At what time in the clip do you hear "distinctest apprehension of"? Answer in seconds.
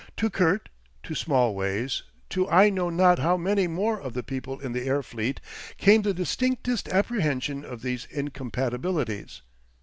6.11-7.83